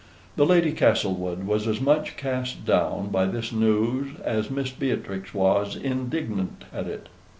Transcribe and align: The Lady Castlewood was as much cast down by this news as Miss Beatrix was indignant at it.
The 0.35 0.47
Lady 0.47 0.71
Castlewood 0.71 1.45
was 1.45 1.67
as 1.67 1.79
much 1.79 2.17
cast 2.17 2.65
down 2.65 3.09
by 3.09 3.25
this 3.25 3.51
news 3.51 4.19
as 4.23 4.49
Miss 4.49 4.71
Beatrix 4.71 5.31
was 5.31 5.75
indignant 5.75 6.65
at 6.73 6.87
it. 6.87 7.07